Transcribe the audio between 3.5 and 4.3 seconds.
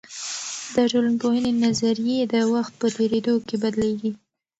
بدلیږي.